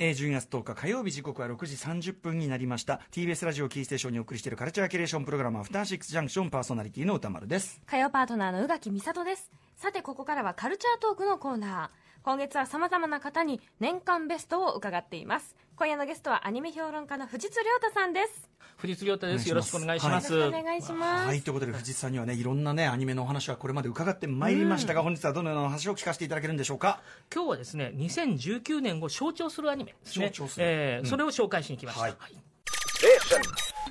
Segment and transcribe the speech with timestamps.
[0.00, 3.00] えー、12月10日火曜日時刻は6時30分になりました。
[3.10, 7.80] TBS ラジオキーステーションにお送りしているカルチャーキュレーションプログラムアフターシックスジャンクションパーソナリティの歌丸です。
[7.84, 9.50] 火曜パートナーの宇垣美里です。
[9.76, 12.07] さてここからはカルチャートークのコーナー。
[12.28, 15.56] 今月はさまざまな方に年間ベストを伺っています。
[15.76, 18.50] 今夜のゲストはアニメ評論家の藤津亮太さんです。
[18.76, 19.48] 藤津亮太です。
[19.48, 21.26] よろしくお願いします、お願いします。
[21.26, 21.40] はい。
[21.40, 27.00] ということで藤津さんにはねいろんなねアニメのお話はこれまで伺ってまいりましたが、本日はどのような話を聞かせていただけるんでしょうか？
[27.34, 30.26] 今日はですね2019年を象徴するアニメですね。
[30.26, 30.66] 象徴する。
[30.68, 31.06] えーうん。
[31.06, 32.16] それを紹介しに来ました、はい。
[32.18, 32.32] はい。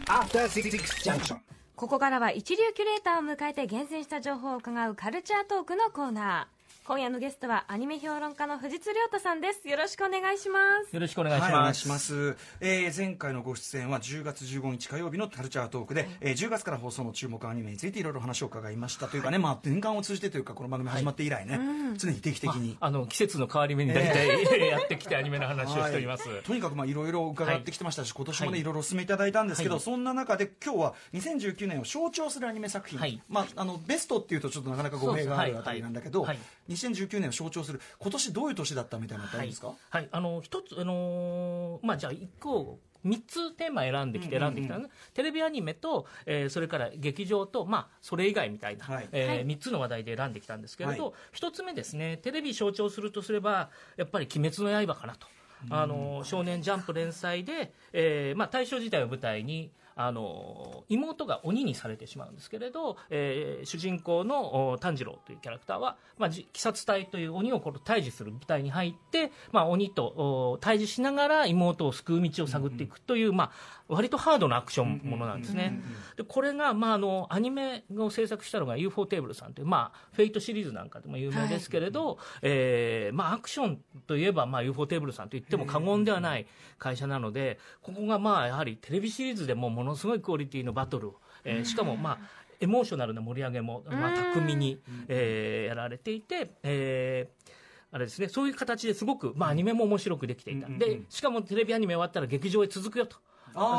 [0.06, 1.38] After Six Junction.
[1.76, 6.57] ここからは一流キュレーターを迎えて厳選した情報を伺うカルチャートークのコーナー
[6.88, 9.68] 今夜のゲストはアニメ評論家の藤津亮太さんです。
[9.68, 10.59] よろしくお願いしま
[10.90, 10.94] す。
[10.95, 21.59] よろしくお願いします、いします、えー前回のご出演は10月15日火曜日のカルチャートークで、えー10月から放送の注目アニメについていろいろ話を伺いましたというかね、まあ、年間を通じてというかこの番組始まって以来ね、
[21.98, 22.78] 常に定期的に。
[22.80, 26.42] あの季節の変わり目に大体、やってきてアニメの話をしております、はい。
[26.44, 28.62] とにかくまあいろいろ伺ってきてましたし、今年もね、はい。
[28.62, 29.84] いろいろお勧めいただいたんですけど、はい。
[29.84, 33.22] そんな中で今日は2019年を象徴するアニメ作品、はい。
[33.28, 36.36] まあ、あのベストっていうとちょっとなかなか語弊があるあたりなんだけど、そう
[36.69, 40.09] です2019年を象徴する今年どういう年だったみたいなのってあるんですか、はい、はい。
[40.11, 49.09] あの一つあのーまあじゃあ一個3つテーマ選んできて選んできたのね、テレビアニメと、えーそれから劇場と、まあ、それ以外みたいな、はい。
[49.11, 49.45] えーはい。
[49.45, 51.14] 3つの話題で選んできたんですけれど、はい。
[51.38, 52.17] 1つ目ですね。
[52.17, 55.28] テレビ象徴するとすればやっぱり「鬼滅の刃」かなと。
[55.69, 73.52] あの少年ジャンプ連載で、えーまあ、大正時代を舞台にあの妹が鬼にされてしまうんですけれど、えー主人公の炭治郎というキャラクターは、まあ、鬼殺隊という鬼をこの退治する部隊に入って、まあ、鬼と対峙しながら妹を救う道を探っていくという、まあ、
[73.88, 75.82] 割とハードなアクションものなんですね。
[76.16, 92.20] でこれが、まあ、あのアニメを制作したのが UFO テーブルさんという、まあ、フェイトシリーズなんかでも有名ですけれど、えーまあ、アクションといえば、まあ、UFO テーブルさんと言っても過言ではない会社なのでここがまあやはりテレビシリーズでもものすごいクオリティのバトルを、えーしかもまあ
[92.60, 97.58] エモーショナルな盛り上げも、まあ、巧みに、えーやられていて、えー
[97.90, 103.18] あれですね、そういう形ですごく、まあ、アニメも面白くできていた、でしかもテレビアニメ終わったら劇場へ続くよと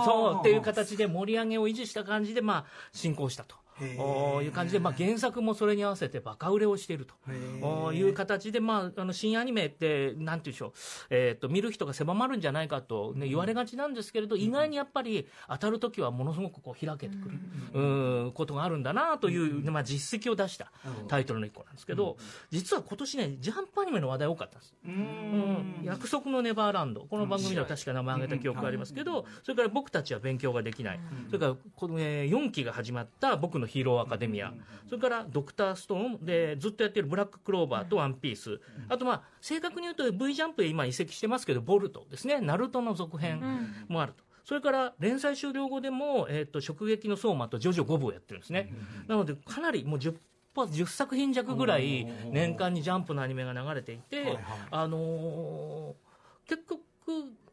[0.05, 3.57] そうっていう形で盛り上げを維持した感じで、まあ、進行したと。
[3.99, 7.15] おーいう感じで、まあ、原作もそれに合わせてバカ売れをしていると。
[7.63, 10.73] おーいう形で、まあ、あの新アニメってなんていうんでしょう、
[11.11, 17.39] えー、と見る人が狭まるんじゃないかと、ね、言われがちなんですけれど、意外にやっぱり当たる時はものすごくこう開けてくる、
[17.75, 17.81] う
[18.29, 19.37] ん、ことがあるんだなとい
[19.67, 20.73] う、まあ、実績を出した
[21.09, 22.17] タイトルの一個なんですけど、
[22.51, 24.75] 実は今年ねジャンプアニメの話題多かったんです。
[24.85, 25.81] うん。
[25.85, 34.53] 約束のネバーランド、この番組では確か名前挙げた記憶がありますけど、それから僕たちは勉強ができない、それからこの、え4期が始まった僕のヒーローアカデミア、
[34.89, 36.25] それからドクターストーン。
[36.25, 43.43] でずっとやってるブラッククローバーとワンピース、あと、まあ、正確に言うと V ジャンプへ今移籍してますけど、ボルトですね、ナルトの続編
[43.89, 44.25] もあると。
[44.45, 48.73] それから連載終了後でも、えー、と直撃の相馬とジョジョ5部をやってるんですね。
[49.07, 50.17] なので、かなりもう10
[50.55, 54.39] 10作品弱ぐらい年間にジャンプのアニメが流れていて、
[54.71, 56.09] あのー
[56.49, 56.81] 結局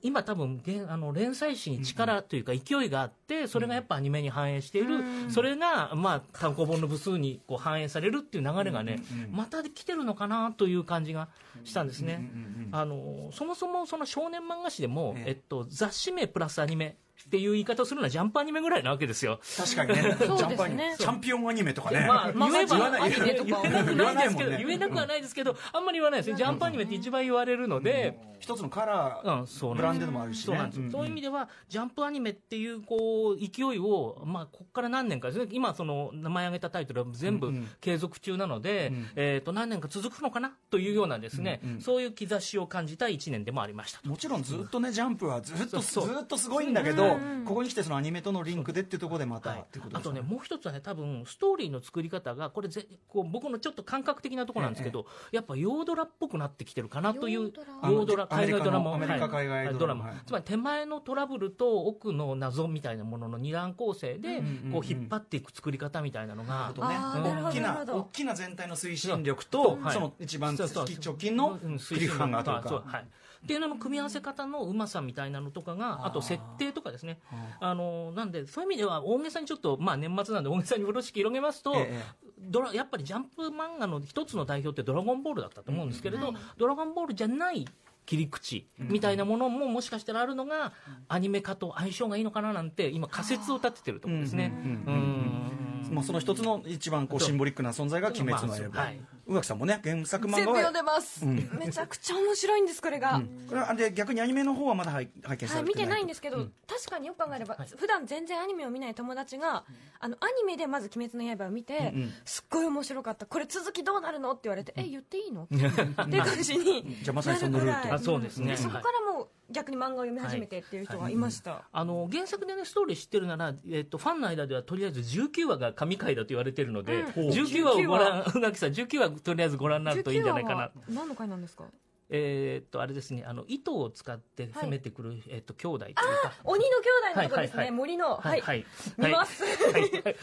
[0.05, 9.01] 今多分現あの連載誌に力というか勢いがあってそれがやっぱアニメに反映している、それがまあ単行本の部数にこう反映されるっていう流れがね、
[9.31, 11.27] また来てるのかなという感じが
[11.63, 12.29] したんですね。
[12.71, 15.29] あのーそもそもその少年漫画誌でも、ええ。
[15.29, 19.39] えっと、雑誌名プラスアニメっていう言い方をするのはジャンプアニメぐらいなわけですよ。
[19.57, 20.01] 確かにね。
[20.01, 20.37] そうですね。
[20.37, 26.35] ジャンプアニメチャンピオンアニメとかね、まあ、まあ言えばまあアニメとか言えなくないですけど、言えなくはないですけど、あんまり言わないですね。
[26.35, 30.43] ジャンプアニメって一番言われるので、一つのカラー、ブランドでもあるしね。
[30.45, 30.81] そうなんです。
[30.81, 37.51] よ、そういう意味では、ジャンプアニメっていうこう勢いを、まあ、ここから何年かですね、今、その名前挙げたタイトルは全部
[37.81, 44.09] 継続中なので、えー、と何年か続くのかなというようなですね、そういう兆しを感じた1年でもありましたと。
[44.09, 47.04] もちろんずっとねジャンプはずっとずっとすごいんだけど、
[47.45, 49.59] ここに来てそのアニメとのリンクでっていうところでまた、はい。
[49.59, 58.95] っていうことですかあとね、もう一つはね、多分ストーリーの作り方が、これぜこう、僕のちょっと感覚的なところなんですけど、やっぱヨードラっぽくなってきてるかなという、ヨードラ海外ドラマ。
[58.95, 60.13] アメリカ海外ドラマ。
[60.25, 64.41] つまり手前のトラブルと奥の謎みたいなものの二段構成で、
[64.71, 66.95] こう引っ張っていく作り方みたいなのが、とね。
[66.95, 69.93] あーなるほど大きな大きな全体の推進力と、はい。
[69.93, 70.67] その一番直
[71.15, 73.07] 近のうんクリフハンガーというか、そうはい
[73.45, 77.19] っていうのの組み合わせ方のうまさみたいなのとかがあと設定とかですね。
[77.59, 82.01] あのなんでそういう意味では大げさにちょっと、まあ、年末なんで大げさに風呂敷広げますと、え
[82.39, 87.67] ドラやっぱりジャンプ漫画の一つの代表って「ドラゴンボール」だったと思うんですけれど、ドラゴンボールじゃない
[88.05, 90.73] 切り口みたいなものももしかしたらあるのが
[91.07, 94.53] アニメ化と相性がいいのかななんて今仮説を立ててるところですね。
[94.55, 98.93] うんうんうんまあ、その一つの一番こうシンボリックな存在が「鬼滅の刃」
[99.27, 106.37] 宇垣さんもね原作漫画全部読んはでます、めちゃくちゃ面白いんですこれが、これはで逆にアニメの方はまだ拝拝見さはい、れてない見てないんですけど、
[106.67, 109.65] 確かによく考えれば、普段全然アニメを見ない友達が、
[109.99, 111.93] あのアニメでまず「鬼滅の刃」を見て、
[112.23, 113.25] すっごい面白かった。
[113.25, 117.99] これ続きどうなるのって言われて、え言っていいのっていう感じに じゃあまさにそのルート。
[117.99, 118.51] そうですね。
[118.51, 121.15] でそこからもう逆に漫画を読み始めてっていう人がい。
[121.15, 127.29] ました、あの原作でねストーリー知ってるなら、えっとファンの間ではとりあえず19話が神回だと言われてるので、うん。
[127.29, 131.63] 19話をご覧宇垣さん19話とりあえずご覧になるといいんじゃないか19話なは何の回なんですか？
[132.09, 136.33] えーっとあれですねあの糸を使って攻めてくる、えっと兄弟というか。
[136.43, 137.71] 鬼の兄弟のとこですね、はいはいはい。
[137.71, 138.15] 森の。
[138.17, 138.65] はい、はい
[138.97, 139.81] 見ます、はい。
[139.81, 140.15] はい。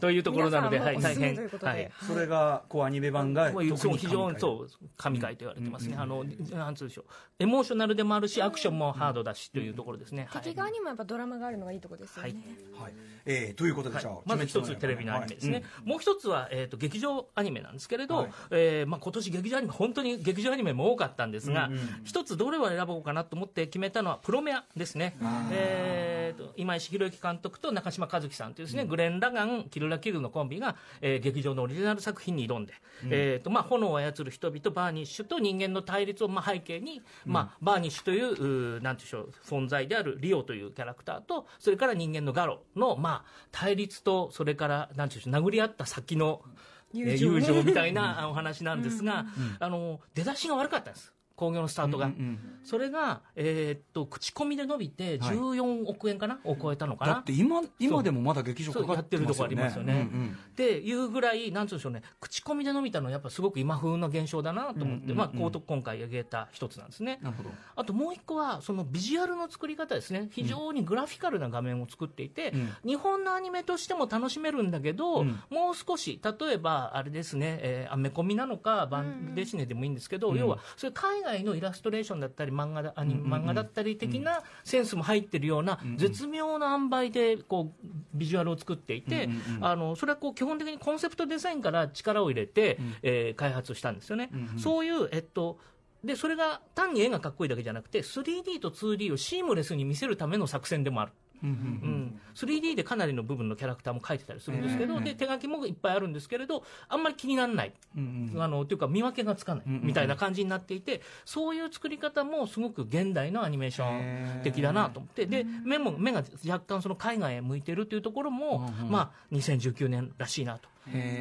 [0.00, 1.36] というところなので、はい、大変。
[1.36, 1.90] はい。
[2.06, 7.04] それがこうアニメ版がまあそう非常にうそう神回と言われてますね、あのなんつうでしょう。
[7.38, 10.42] エモーショナルでもあるしアクションもハードだしというところですね、はい。
[10.42, 12.34] 敵側にもやっぱドラマがあるのがいいとこですよね、
[12.78, 12.92] はい。
[13.24, 15.88] えーということでじゃあまず一つテレビのアニメですね、はい。
[15.88, 18.30] もう一つは、えー、と劇場アニメなんですけれど、はい。
[18.50, 25.16] えーまあ、今年劇場アニメ本当に劇場アニメも多かったんですが、うんうん一つどれを選ぼうかなと思って決めたのはプロメアですね、
[25.52, 32.74] えー、と今石弘之監督と中島和樹さんというですね、グレン・ラガンキルラキルのコンビが、えー劇場のオリジナル作品に挑んで、
[33.10, 46.60] えーとまあ、炎を操る人々バーニッシュと人間の対立をまあ背景に、まあ、バーニッシュといううーなんていうんでしょう存在であるリオというキャラクターとそれから人間のガロの、まあ、対立とそれからなんていうんでしょう殴り合った先のえー
[46.92, 49.26] 友情友情みたいなあお話なんですが、
[49.60, 57.14] あの出だしが悪かったんです興行のスタートが、うんうんそれが、えーっと口コミで伸びて14億円かな、を超えたのかな？
[57.14, 59.92] だって今今でもまだ劇場かかってるとこありますよね。
[60.12, 60.28] うんうん。
[60.28, 67.18] っていうぐらい、なんつうんでしょうね、口コミで伸びたのは、やっぱすごく今風な現象だなと思って、うんうんうんまあ、こう今回挙げた一つなんですね。
[67.22, 67.50] なるほど。
[67.76, 72.90] あともう一個は、そのビジュアルの作り方ですね、非常にグラフィカルな画面を作っていて、うん。
[72.90, 75.40] 日本のアニメとしても楽しめるんだけど、うん。
[75.48, 80.38] もう少し、例えばあれですね、えーアメコミなのか、バンデシネでもいいんですけど、うん。
[80.38, 89.28] 要は、それ海外のイラストレーションだったり、漫画だアニ漫画だったり的なセンスも入ってるような、絶妙な塩梅でこうビジュアルを作っていて、
[89.60, 94.30] あのそれはこう基本的にコンセプトデザインから力を入れて、うんえー開発したんですよね。
[94.58, 95.58] そういう、えっと
[96.04, 108.42] でそれが単に絵がかっこいいだけじゃなくて 3D と 2D をシームレスに見せるための作戦でもある、3D でかなりの部分のキャラクターも描いてたりするんですけど、うんで手書きもいっぱいあるんですけれどあんまり気にならない、うんうん。
[108.42, 109.64] あのというか見分けがつかない。
[109.66, 115.26] みたいな感じになっていて、そういう作り方もすごく現代のアニメーション的だなと思って。
[115.26, 120.68] で目も目が若干その海外へ向いてるというところも、まあ、2019年らしいなと。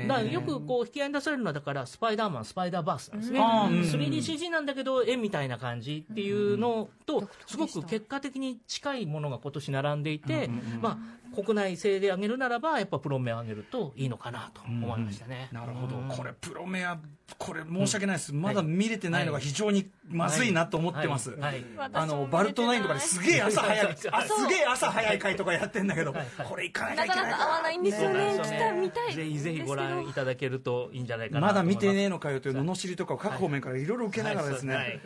[0.08, 3.70] だからよくこう引き合いに出されるのはだからスパイダーマンスパイダーバースなんですね、あー。
[3.70, 10.50] うん 3DCG なんだけど絵みたいな感じっていうのとすごく結果的に近いものが今年並んでいて、
[10.82, 10.98] まあ、
[11.36, 16.08] 国内製で上げるならばやっぱプロメア上げるといいのかなと思いましたね、なるほど、うん。
[16.08, 17.00] これプロメア
[17.38, 21.38] これ申し訳ないです、まだ見れてないのが非常にまずいなと思ってます、
[21.94, 26.20] あのバルトナインとかですげえ朝早いはいあすげえ朝早い回とかやってんだけど、はい。
[26.20, 27.32] はいこれ行かなきゃないかけない。
[27.32, 28.16] なか合わないんですよね。
[28.16, 35.00] そうなんです来た見たいぜひぜひご覧いただけるといいんじゃないかなまだ見てねえのかよという罵りとかを各方面からいろいろ受けながらですね、はい。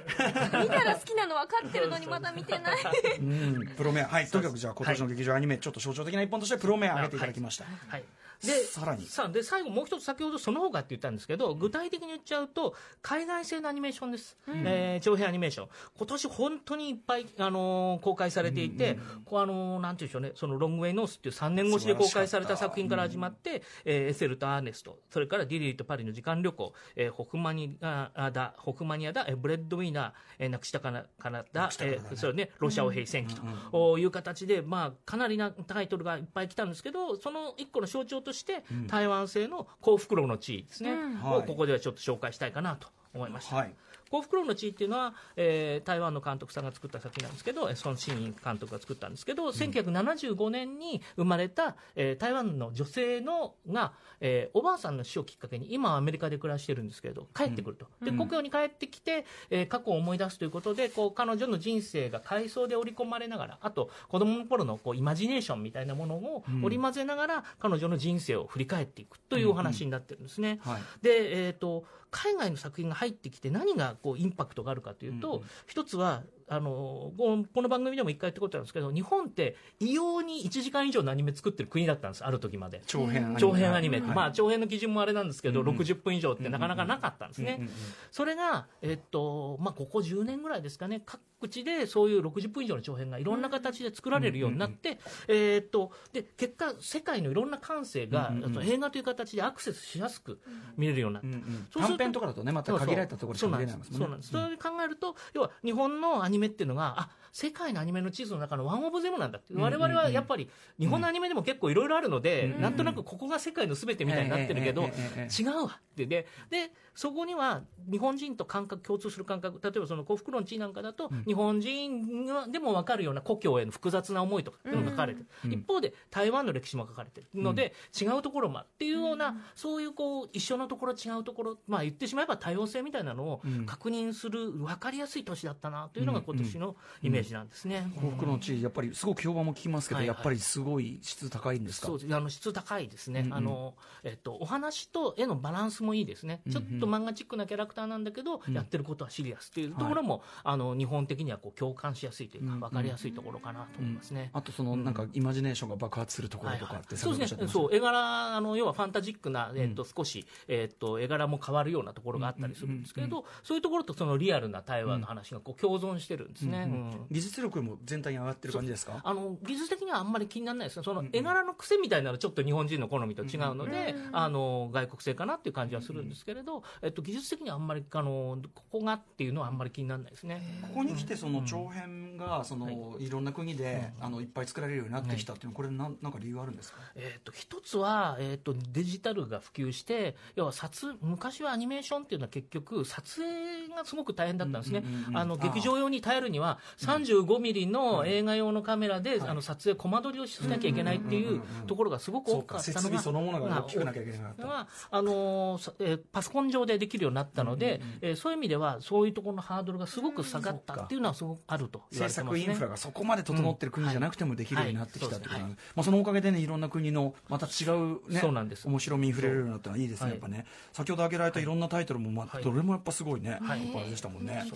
[0.63, 2.77] 見たら好きなの分かってるのにまだ見てない。
[3.19, 3.67] うん。
[3.75, 4.07] プロメア。
[4.07, 4.27] はい。
[4.27, 8.03] とにかくじゃあ今年の劇場アニメちょっと象徴的な一本としてプロメア挙げていただきました、はい、
[8.45, 9.05] でさらに。
[9.07, 15.69] さあで最後もう一つ先ほどその他って言ったんですけど具体的に言っちゃうと海外製のアニメーションです、えー長編アニメーション。
[15.97, 20.31] 今年本当にいっぱい、あのー公開されていて、こうあのーなんていうんでしょうね。
[20.35, 24.99] そのロングウェイノースっていう3年越しで公開された作品から始まって、えーエセルとアーネスト。
[25.09, 33.35] それからディリーとパリの時間旅行、えーホフマニアだホフマニアだ、えーブレッドウィーナー、えーなくしたかなかなだ、えーそれねロシアを平戦記
[33.71, 41.37] という形で、まあ、かなりなタイトルがいっぱい来たんですけどその一個の象徴として、台湾製の幸福楼の地位ですね、はい。
[41.39, 43.55] をここではちょっと紹介したいかなと思いました。
[43.55, 43.75] はい
[44.13, 57.87] 幸福楼の地位っていうのは、えー台湾の監督さんが作った作品なんですけど、えー孫新隠監督が作ったんですけど、1975年に生まれた、えー台湾の女性のが、えーおばあさんの死をきっかけに、今はアメリカで暮らしてるんですけど、帰ってくると。
[58.05, 70.59] で、故郷に帰ってきて、えー過去を思い出すということで、こう、彼女の人生が回想で織り込まれながら、あと、子供の頃のこうイマジネーションみたいなものを織り交ぜながら、彼女の人生を振り返っていくというお話になってるんですね。
[70.63, 70.81] はい。
[71.01, 82.81] で、えー、と海外の作品が入ってきて何がこうインパクトがあるかというと、一つはあのこのこの番組でも一回言ったことあるんですけど日本って異様に1時間以上のアニメ作ってる国だったんですある時まで。
[82.85, 84.15] 長編アニメ長編アニメって、はい。
[84.15, 85.77] まあ長編の基準もあれなんですけど、うんうん。
[85.77, 87.73] 60分以上ってなかなかなかったんですね、うんうんうん
[88.11, 100.39] それが、えっとまあ、ここ10年ぐらいですかね各地でそういう60分以上の長編がいろんな形で作られるようになって、えっとで結果世界のいろんな感性が、うんうん映画という形でアクセスしやすく
[100.77, 101.27] 見れるようになった。
[101.27, 101.67] うんうん。
[101.71, 103.87] そうすると短編とかだとねまた限られたところしか見れないもんね。
[103.91, 104.31] そうなんです。
[104.31, 109.55] そうなんです、それで考えると要は日本のアニメっていうのがあ世界のアニメの地図の中のワンオブゼムなんだって。
[109.55, 110.47] 我々はやっぱり
[110.79, 116.05] 日本のアニメでも結構いろいろあるので、うんなんとなくここが世界の全てみたいになってるけど、違うわって。
[116.05, 133.65] ででそこには日本人と感覚共通する感覚例えばその幸福論地なんかだと、日本人がでも分かるような故郷への複雑な思いとかっていうのが書かれてる、うん一方で台湾の歴史も書かれてるので、違うところもっていうような、そういうこう一緒のところ違うところ、まあ、言ってしまえば多様性みたいなのをうん。
[133.65, 137.91] 確認する分かりやすい年だったなというのが今年のイメージなんですね。
[137.99, 140.15] 幸福の地やっぱりすごく評判も聞きますけど、はいはい。
[140.15, 141.87] やっぱりすごい質高いんですか？
[141.87, 142.15] そうです。
[142.15, 143.33] あの質高いですね、うんうん。
[143.33, 148.53] あのえっと、お話と絵のバランスもいいですね、ちょっと漫画チックなキャラクターなんだけど、うん。
[148.53, 154.29] やってることはシリアスっていうところも、あの日本的にはこう共感しやすいというか、分かりやすいところかなと思いますね。
[154.33, 166.67] あとそのなんかイマジネーションが爆発するところとかってそうですね、そう絵柄あの要はファンタジックな、えっと少し、えっと絵柄も変わるようなところがあったりするんですけれど、そういうところとそのリアルな台湾の話がこう共存してるんですね。
[166.67, 168.99] うん技術力も全体に上がってる感じですか？
[169.03, 170.77] あの技術的にはあんまり気にならないです。
[170.79, 180.41] ねその絵柄の癖みたいなのはちょっと日本人の好みと違うので、あの外国製かなっていう感じはするんですけれど、えっと、技術的にはあんまりあのここがっていうのはあんまり気にならないですね。
[180.61, 183.13] ここに来てその長編がそのい。
[183.13, 186.79] ろんな国であのいっぱい作られるようになってきたっていうのはこれなんなんか理由あるんですか？
[186.95, 204.47] えー、と一つは、えー、とデジタルが普及して要は撮昔はアニメーションっていうのは結局撮影がすごく大変だったんですね、うんうんうんあの劇場用に耐えるには35ミリの映画用のカメラで、あの撮影コマ撮りをしなきゃいけないっていうところがすごく多かったのが設備そのものが大きくなきゃいけなかった。
[204.47, 212.43] はあのえーパソコン上でできるようになったので、えーそういう意味ではそういうところのハードルがすごく下がったっていうのはすごくあると言わ制れてますね。
[212.43, 215.41] 作インフラがそこまで整ってる国じゃなくてもできるようになってきたってことはい。
[215.41, 218.67] なんでまあそのおかげでねいろんな国のまた違うねそうなんです。
[218.67, 220.45] 面白みに触れるようになったのはいいですねはいやっぱね。
[220.73, 222.43] 先ほど挙げられたいろんなタイトルもまあはい。
[222.43, 223.59] どれもやっぱすごいねはい。
[223.73, 224.43] ぱあれでしたもんね。
[224.45, 224.51] ビ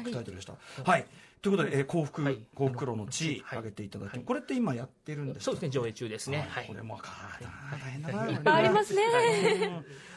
[0.00, 0.54] ッグタイトルでした
[0.84, 1.06] はい。
[1.42, 2.38] ということでえー幸福はい。
[2.54, 3.58] 幸福路の地はい。
[3.58, 4.24] 挙げていただいてはい。
[4.24, 5.44] これって今やってるんですか？
[5.44, 6.46] そうですね上映中ですね。
[6.48, 6.66] はい。
[6.66, 7.10] これもか
[7.70, 8.30] 大変だな。
[8.30, 8.34] い。
[8.34, 9.02] っぱいありますね。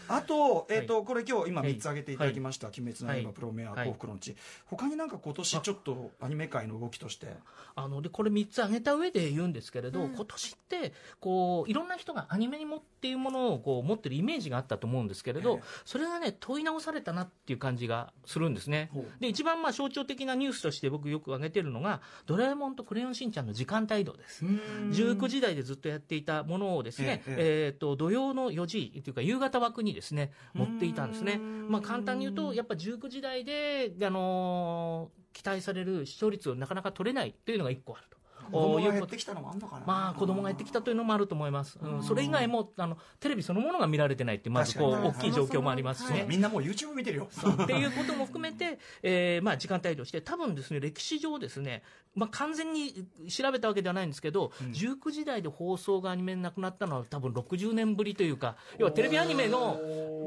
[0.10, 2.80] あと、えっ、と、これ今日今3つ挙げていただきました、はい。
[2.82, 3.34] 鬼滅の刃、はい。
[3.36, 3.88] プロメア、はい。
[3.88, 4.38] 幸福の地。
[4.66, 7.28] 他になんか今年ちょっとアニメ界の動きとして。
[7.76, 15.62] あのでこれ3つ挙げた上で言うんですけれど、今年ってこういろんな人がアニメにもっていうものをこう持ってるイメージがあったと思うんですけれど、ええ。
[15.86, 18.90] それがね問い直されたなっていう感じがするんですね。
[19.20, 24.44] で一番まあ象徴的なニュースとして僕よく挙げてるのが「ドラえもんとクレヨンしんちゃん」の時間帯移動です。
[24.44, 38.17] 19時台でずっとやっていたものをですね、ええーと土曜の4時というか夕方枠にですね持っていたんですね、まあ、簡単に言うとやっぱ19時台で、あのー期待される視聴率をなかなか取れないというのが1個あると。
[38.52, 39.86] 子供がってきたのもあんのかな。
[39.86, 47.30] まあ子供が減ってきたというのもあると思います、うん、それ以外もあのテレビそのものが見られてないっていうまずこう大きい状況もありますしね、みんなもう YouTube 見てるよ。
[47.64, 51.84] っていうことも含めて、えーまあ、時間帯として、多分ですね、歴史上ですね、
[52.16, 59.80] まあ、完全に調べたわけではないんですけど、19時台で放送がアニメになくなったのは多分60年ぶりというか、要はテレビアニメの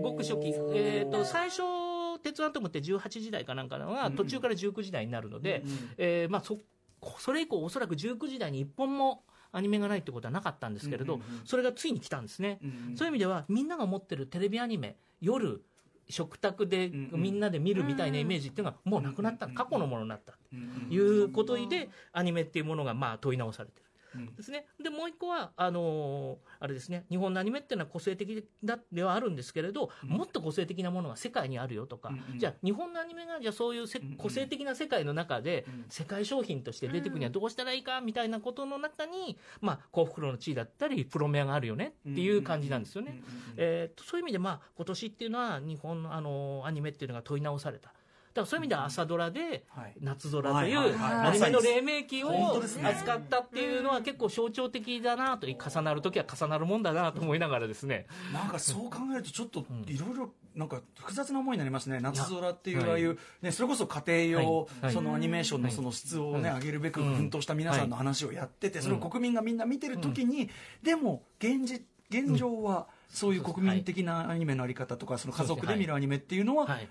[0.02, 1.62] ごく初期、えー、と最初、
[2.22, 5.62] 鉄腕アトムって18時台かなんかのが途中から19時台になるので、
[5.96, 6.58] えーまあ、そ
[7.18, 12.60] それ以降、おそらく19時台に1本もアニメがないってことはなかったんですけれど、それがついに来たんですね。
[12.96, 15.62] そういう意味では、みんなが持ってるテレビアニメ、夜、
[16.08, 20.38] 食卓でみんなで見るみたいなイメージっていうのがもうなくなった、過去のものになったと
[20.92, 23.89] いうことで、アニメっていうものがまあ問い直されてる。
[24.36, 27.04] ですね、でもう一個はあのーあれですね。
[27.10, 43.22] 日本のアニメっていうのは個性的だではあるんですけれど、もっと個性的なものが世界にあるよとか、じゃあ日本のアニメがじゃあそういうせ個性的な世界の中で、世界商品として出てくるにはどうしたらいいかみたいなことの中に、まあ、幸福路の地位だったりプロメアがあるよねっていう感じなんですよね。
[43.56, 47.92] えーとそういう意味で、まあ、今年っていうのは日本のあのアニメっていうのが問い直された。
[48.32, 49.94] だからそういう意味では朝ドラではい。
[50.00, 58.06] 夏空というアニメの黎明期を扱ったっていうのは結構象徴的だなと重なる時は重なるもんだなと思いながらですね。
[58.32, 61.98] なんかそう考えるとちょっといろいろなんか複雑な思いになりますね。
[62.00, 66.60] 夏空っていうはいああいう、ね、それこそ家庭用、そのアニメーションのその質をね、はい。
[66.60, 70.50] 上げるべく奮闘した皆さんの話をやってて、それを国民がみんな見てる時に、
[70.82, 76.88] でも現実現状はそういう国民的なアニメのあり方とかその家族で見るアニメっていうのは、はい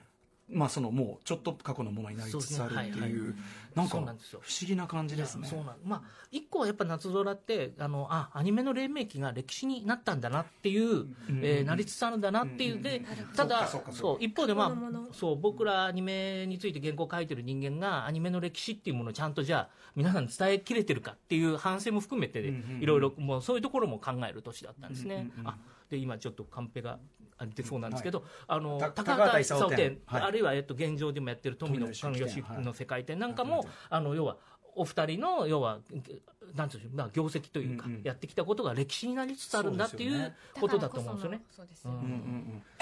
[0.51, 3.35] まあそのもうちょっと過去のものになりつつあるっていう
[3.79, 4.39] なんか不そうなんですよ。
[4.39, 5.47] 思議な感じですね。
[5.47, 11.05] そうなんまあ一個はやっぱ夏空ってあのあアニメの黎明期が歴史になったんだなっていう、
[11.41, 12.81] えーなりつつあるんだなっていう。
[12.81, 13.01] で、
[13.35, 22.39] ただそうかそうかそう一方でまあそう僕らアニメについて原稿を書いてる人間がアニメの歴史っていうものをちゃんとじゃあ皆さんに伝えきれてるかっていう反省も含めて
[22.79, 25.29] いろいろもうそういうところも考える年だったんですね。
[25.43, 25.57] あ
[25.89, 26.99] で今ちょっとカンペが
[27.39, 30.21] あ出そうなんですけど、あのた高高畑畑勲勲展展、はい。
[30.23, 34.37] あるいはえっと現状でもやってる富野富野義の世界展なんかも、はいあの要は
[34.75, 35.79] お二人の要は
[36.55, 38.01] なんていうんでしょうまあ業績というか、うんうん。
[38.03, 41.41] やってきたことが歴史になりつつあるんだっていうことだと思うんですよね。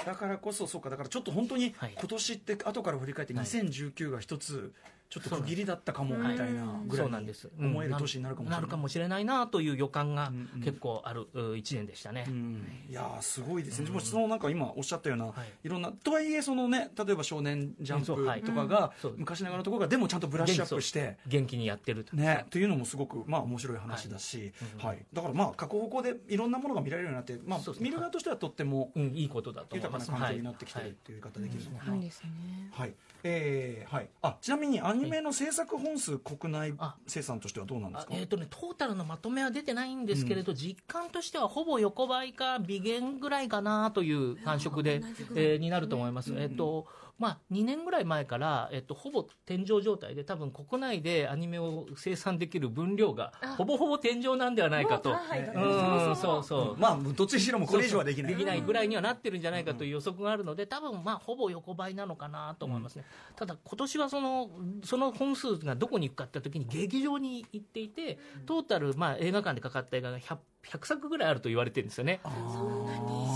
[0.04, 0.90] だからこそそうか。
[0.90, 1.94] だからちょっと本当にはい。
[1.98, 3.44] 今年って後から振り返ってはい。
[3.44, 4.72] 2019が一つ
[5.10, 7.50] ちょっと区切りだったかもみたいなぐらいうにそなんです。
[7.58, 8.60] 思える年になるかもしれない。
[8.60, 10.62] なるかもしれないなという予感がうんうん。
[10.62, 12.26] 結構あるう一年でしたね。
[12.28, 12.66] うん。
[12.88, 15.66] いやーすごいですね、でもそのなんか今おっしゃったような、はい。
[15.66, 18.06] い、ろんなとはいえそのね例えば「少年ジャンプ」
[18.46, 22.14] とかが昔ながらのところがでもちゃんとブラッシュアップして元気にやってると。
[22.14, 25.06] ね、というのもすごく、まあ、面白い話だし、はい。
[25.12, 30.20] だからまあ過去方向でいろんなものが見られるようになって、まあ見る側としてはとってもうん、いいことだと豊かなます。
[30.20, 30.88] 環境になってきてはい。
[30.88, 31.92] るっていう言い方できるのかな。
[31.92, 32.30] そうですね。
[32.72, 36.96] はい、えーはい、あちなみにアニメの制作本数国内あ。
[37.06, 38.12] 生産としてはどうなんですか？
[38.14, 45.02] あえーとね、トータルのまとめは出てないんですけれど、実感としてはほぼ横ばいか微減ぐらいかなという感触で、
[45.34, 46.32] えーになると思います。
[46.36, 46.86] えっ、と
[47.18, 55.10] まあ、2年ぐらい前から、えっと、ほぼ天井状態で多分国内でアニメを生産できる分量がほぼほぼ天井なんではないかと。
[55.10, 56.80] もうはいうんそうそう。
[56.80, 58.34] まあどっちにしろもこれ以上はできない。
[58.34, 63.04] できないぐらいにはなってるんじゃないかという予測があるので、多分まあほぼ横ばいなのかなと思いますね、
[63.36, 64.50] ただ、今年はその
[64.84, 72.20] その本数がどこに行くかって時に劇場に行っていて、トータル、まあ、映画館でかかった映画が 100, 100作ぐらいあると言われてるんですよね。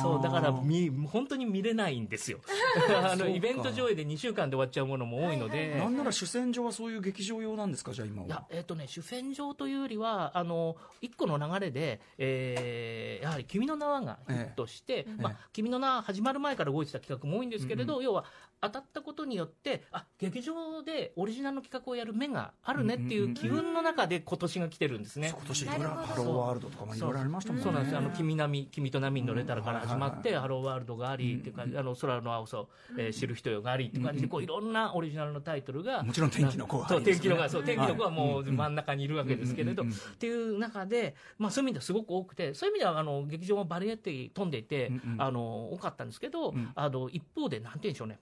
[0.02, 2.40] そうだから見本当に見れないんですよ。
[3.04, 7.92] あのイベント上映で2週間で終わっちゃうものも多いので、なんなら主戦場はそういう劇場用なんですか？
[7.92, 8.26] じゃあ今は。
[8.28, 18.24] いや、えっ、とね、主戦場というよりは、あの、一個の流れで、えーやはり君の名はがヒットして、まあ、君の名は始まる前から動いてた企画も多いんですけれど、要は、
[18.62, 25.34] 当たったことによって、あ、劇場でオリジナルの企画をやる目があるねっていう機運の中で今年が来てるんですね。
[25.36, 26.06] 今年いろいろなるほど。
[26.06, 27.64] ハローワールドとかもいろいろありましたもんね。
[27.64, 27.72] そう。
[27.72, 45.22] なんですあの君並み君と波に乗れたらから始まって、うんハローワールドがあり、っていうかあの空の青さを、えー知る人よがありっていう感じで、こういろんなオリジナルのタイトルがもちろん天気の子はそう天気の子はそう天気の子はもうはい真ん中にいるわけですけれど、うんうんうんっていう中で、まあ、そういう意味ではすごく多くてそういう意味ではあの劇場もバリエティ飛んでいて、うんうん。
[45.22, 46.72] あの多かったんですけど、ん。
[46.74, 48.18] あの一方でなんて言うんでしょうね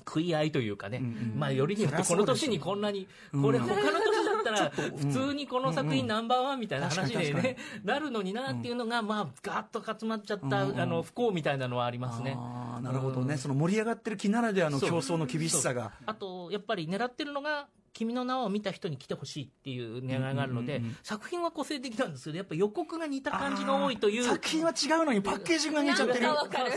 [0.00, 12.36] 食い合いというかね、うんうんまあ、よりによってこの年にこんなに、これ、他の年だったら、普通にこの作品ナンバーワンみたいな話でね、なるのになっていうのが、まあ、ガーッと集まっちゃった、うんあの不幸みたいなのはありますね。
[12.82, 15.92] なるほどね、その盛り上がってる木ならではの競争の厳しさが。
[16.06, 20.98] あと、やっぱり狙ってるのが、君の名を見た人に来てほしいっていう狙いがあるので、うんうんうんうん。
[21.02, 24.24] 作品は個性的なんですけど、やっぱ予告が似た感じが多いという。
[24.24, 26.20] 作品は違うのにパッケージが似ちゃってる。
[26.20, 26.72] なんかわかる。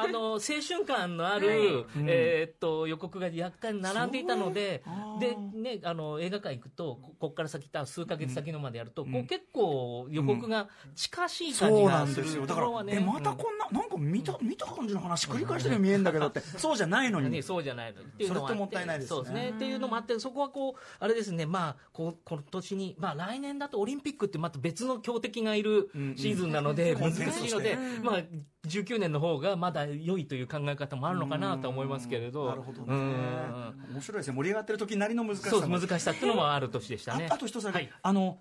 [0.00, 1.58] あの青春感のある、はい。
[2.06, 4.82] えーっと予告が若干並んでいたので
[5.20, 12.46] で、ね、あの映画館行くとこここから先た数ヶ月先のまでやると、こう結構予告が近しい感じそうなんがするですよ。
[12.46, 19.16] だから、ねえまたこんな、なんか見た見た感じの話繰り返してるように見えるんだけどってそうじゃないのに、 ね、そうじゃないのっていうのもあそれってもったいないですね。
[19.16, 19.50] そうですね。
[19.50, 28.22] っていうのもあってそこはこうあれですねまあこう今年にまあ来年だとオリンピックってまた別の強敵がいるシーズンなので、難しいので、まあ
[28.66, 32.48] 19年の方がまだ良いという考え方もあるのかなと思いますけれど。
[32.48, 32.86] なるほどね。
[32.88, 33.74] うん。
[33.92, 34.36] 面白いですね。
[34.36, 35.62] 盛り上がってる時なりの難しさも。
[35.62, 37.28] そう難しさっていうのもある年でしたね。
[37.30, 37.90] ああと一つだけ、はい。
[38.02, 38.38] あの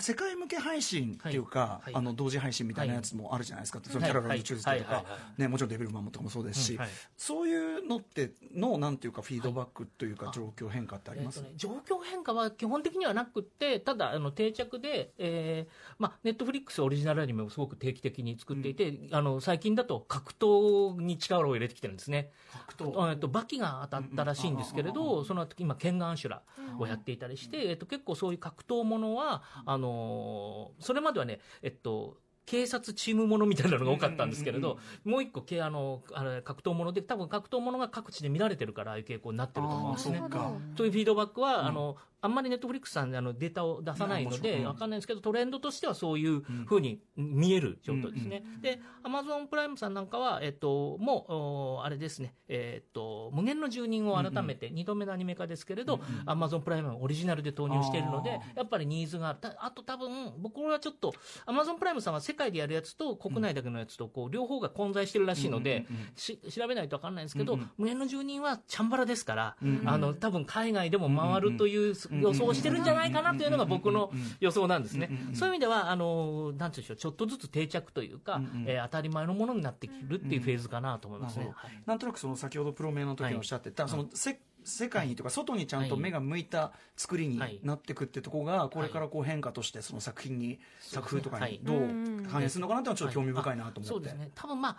[0.00, 1.94] 世界向け配信っていうか、はいはい。
[1.96, 6.88] あの同時配信みたいなやつもあるじゃないですか、そのキャララの宇宙人とか、はいはいはいはね、もちろんデビルマンもとかもそうですし、うんはい。
[7.16, 22.30] そういうのってのなんていうかフィードバックというか状況変化ってあります、えーとね、状況変化は基本的にはなくってただあの定着で、えーまあ、ネットフリックスオリジナルアニメをすごく定期的に作っていて、あの最近だと格闘に力を入れてきてるんですね。
[22.68, 23.10] 格闘。
[23.10, 26.42] えっとバキが当たったらしいんですけれど、その後今ケンガンシュラ
[26.78, 40.22] をやっていたりして、えっと、結構そういう格闘ものはあのーそれまではねえっと警察チームものみたいなのが多かったんですけれど、もう一個けあのあれ格闘もので多分格闘ものが各地で見られてるからああいう傾向になってると思うんですね。
[40.76, 48.42] というフィードバックは、あのあんまりネットフリックスさんであのデータを出さないので、うんわかんないんですけど、トレンドとしてはそういうふうに見える状態ですね。
[48.60, 59.38] で、アマゾンプライムさんなんかは、えっと、もう、おあれですね、えっと、無限の住人を改めて、2度目のアニメ化ですけれど、アマゾンプライムはオリジナルで投入しているのであ、やっぱりニーズがある。
[59.40, 61.14] たあと多分、僕はちょっと、
[61.46, 75.10] アマゾンプライムさんは世界でやるやつと国内だけのやつと、こう、両方が混在してるらしいので、し調べないとわかんないんですけど、無限の住人はチャンバラですから、あの、多分海外でも回るという予想してるんじゃないかなというのが僕の予想なんですね。
[75.34, 81.50] そういう意味では、あの、なんていうんでしょう、ちょっとずつ定着というか、えー当たり前のものになってくるっていうフェーズかなと思いますね。
[81.54, 91.78] はいなんとなくその先ほどプロメの時におっしゃってた、そのせ世界にとか外にちゃんと目が向いた作りになっていくってとこがこれからこう変化としてその作品に作風とかにどう
[92.28, 94.30] 反映するのかなっていうのはちょっと興味深いなと思って、そうですね。
[94.34, 94.76] 多分まあ、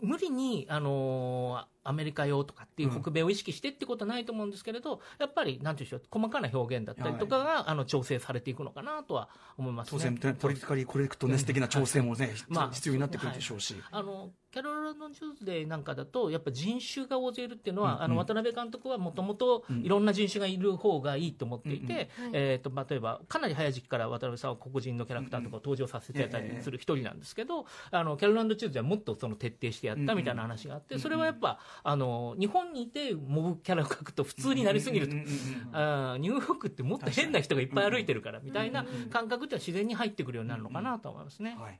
[0.00, 9.98] 無理に、あのーアメリカ用とかっていう北米を意識してってことはないと思うんですけれど、やっぱり、なんていうんでしょう、細かな表現だったりとかが、あの、調整されていくのかなとは思いますね。
[9.98, 41.56] 当然ポリティカリーコレクトネス的な調整もね、 まあ必要になってくるでしょうし、あのキャロル&チューズデイなんかだと、やっぱ人種が大勢いるっていうのは、あの渡辺監督はもともといろんな人種がいる方がいいと思っていて、えー、と例えば、かなり早い時期から渡辺さんは黒人のキャラクターとかを登場させてたりする一人なんですけど、あのキャロランド・チューズデーはもっとその徹底してやったみたいな話があって、それはやっぱ、あの日本にいてモブキャラを描くと普通になりすぎると、ニューヨークってもっと変な人がいっぱい歩いてるからみたいな感覚って自然に入ってくるようになるのかなと思いますね。
[41.58, 41.78] はい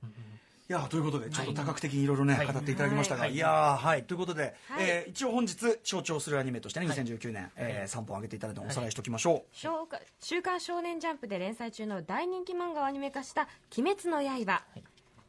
[0.70, 2.46] いやーということで、ちょっと多角的にいろいろね、はい。
[2.46, 3.32] 語っていただきましたが、はい。
[3.32, 4.84] い、やーはい、ということで、はい。
[4.86, 9.56] えー一応本日、象徴するアニメとしてね、2019年、えー3本挙げていただいておさらいしておきましょう。
[9.56, 13.48] 週刊週刊少年ジャンプで連載中の大人気漫画をアニメ化した
[13.78, 14.62] 「鬼滅の刃」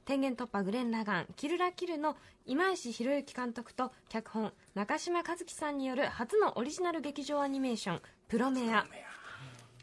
[0.09, 8.87] 天元突破グレン・ラガン「キルラキル」の今石博之監督と脚本中島和樹さんによる初のオリジナル劇場アニメーション「プロメア」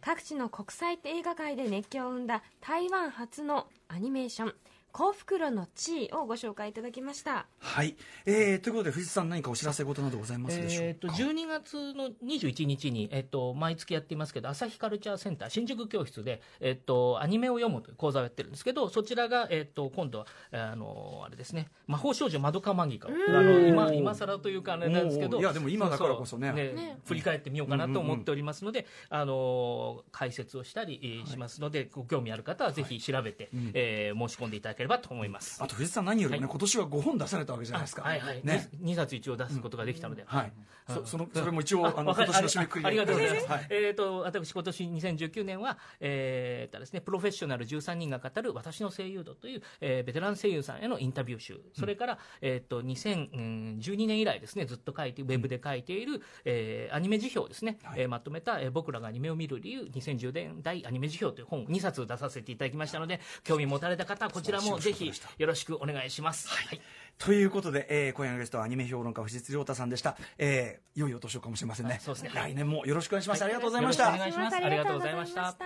[0.03, 4.55] 各地の国際映画界で熱狂を生んだ台湾初のアニメーション
[4.97, 7.45] 「幸福路の地位」をご紹介いただきました。
[7.59, 10.85] はい、えーということで、藤井さん、何かお知らせ事などございますでしょうか？
[10.87, 26.49] えー、と12月の21日に、えっと毎月やっていますけど朝日カルチャーセンター新宿教室で、えっとアニメを読むという講座をやってるんですけどそちらが、えっと今度はえーあのあれですね魔法少女まどかマギカをあの今今更というかあれなんですけどいやでも今だからこそね。
[26.49, 35.63] うね振り返ってみようかなと思っておりますので、あの解説をしたりえーしますので、ご興味ある方はぜひ調べて、えー申し込んでいただければと思います。
[35.63, 36.51] あと藤井さん、何よりもね、はい。
[36.51, 38.03] 今年は5本出されたわけじゃないですか。
[38.03, 38.69] はいはい、ね。
[38.83, 40.53] 2冊一応出すことができたので、はい。
[40.89, 42.87] そそのそれも一応、あの今年の締めくくりで。
[42.87, 43.47] あありがとうございます。
[43.51, 43.67] はい。
[43.71, 66.49] えっ、と、私、今年2019年は、えーとですね、プロフェッショナル13人が語る私の声優度という、えーベテラン声優さんへのインタビュー集、それから、えっ、と、2012年以来ですね、ずっと書いて、ウェブで書いている、えーアニメ辞表ですね、えーまとめた、えー僕らがアニメを見る理由、2010年代アニメ辞表という本2冊出させていただきましたので、興味持たれた方はこちらもぜひよろしくお願いします。
[66.49, 66.81] はい
[67.19, 70.19] ということで、えー今夜のゲストはアニメ評論家藤津亮太さんでした。
[70.37, 71.99] えー、いよいよ年をかもしれませんね。
[72.03, 73.43] そうですね来年もよろしくお願いします。
[73.43, 74.05] ありがとうございました。
[74.05, 75.57] よろしくお願いしますありがとうございました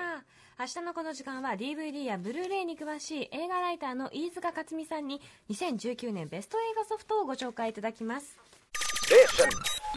[0.61, 8.37] 明日のこの時間は DVD やブルーレイに詳しい映画ライターの飯塚克美さんに2019年ベスト映画ソフトをご紹介いただきます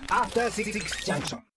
[0.09, 0.71] After Six
[1.05, 1.52] Junction.